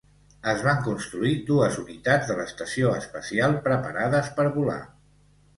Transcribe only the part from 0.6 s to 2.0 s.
van construir dues